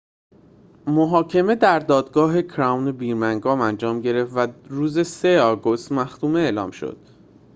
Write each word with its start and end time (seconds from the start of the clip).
محاکمه 0.87 1.55
در 1.55 1.79
دادگاه 1.79 2.41
کراون 2.41 2.91
برمینگام 2.91 3.61
انجام 3.61 4.01
گرفت 4.01 4.31
و 4.35 4.47
روز 4.69 4.99
۳ 4.99 5.37
آگوست 5.39 5.91
مختومه 5.91 6.39
اعلام 6.39 6.71
شد 6.71 6.97